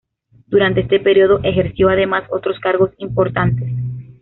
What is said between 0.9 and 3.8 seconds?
periodo ejerció, además, otros cargos importantes.